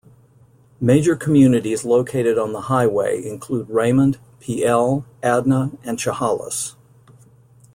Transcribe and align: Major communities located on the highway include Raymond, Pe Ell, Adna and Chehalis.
Major 0.79 1.15
communities 1.15 1.85
located 1.85 2.35
on 2.39 2.53
the 2.53 2.61
highway 2.61 3.23
include 3.23 3.69
Raymond, 3.69 4.17
Pe 4.39 4.63
Ell, 4.63 5.05
Adna 5.21 5.73
and 5.83 5.99
Chehalis. 5.99 6.75